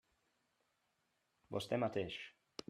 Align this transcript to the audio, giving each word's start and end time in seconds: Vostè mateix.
Vostè 1.57 1.81
mateix. 1.85 2.19